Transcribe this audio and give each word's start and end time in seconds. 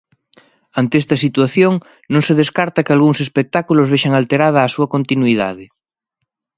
Ante 0.79 0.95
esta 1.01 1.17
situación, 1.25 1.73
non 2.13 2.21
se 2.27 2.33
descarta 2.41 2.83
que 2.85 2.93
algúns 2.95 3.19
espectáculos 3.25 3.89
vexan 3.93 4.13
alterada 4.15 4.59
a 4.61 4.71
súa 4.75 4.91
continuidade. 4.95 5.65